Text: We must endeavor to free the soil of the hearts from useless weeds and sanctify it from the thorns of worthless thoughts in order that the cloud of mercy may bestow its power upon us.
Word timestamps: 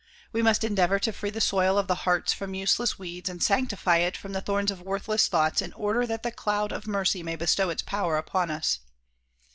We 0.33 0.41
must 0.41 0.63
endeavor 0.63 0.97
to 0.97 1.13
free 1.13 1.29
the 1.29 1.39
soil 1.39 1.77
of 1.77 1.87
the 1.87 1.93
hearts 2.09 2.33
from 2.33 2.55
useless 2.55 2.97
weeds 2.97 3.29
and 3.29 3.43
sanctify 3.43 3.97
it 3.97 4.17
from 4.17 4.33
the 4.33 4.41
thorns 4.41 4.71
of 4.71 4.81
worthless 4.81 5.27
thoughts 5.27 5.61
in 5.61 5.73
order 5.73 6.07
that 6.07 6.23
the 6.23 6.31
cloud 6.31 6.71
of 6.71 6.87
mercy 6.87 7.21
may 7.21 7.35
bestow 7.35 7.69
its 7.69 7.83
power 7.83 8.17
upon 8.17 8.49
us. 8.49 8.79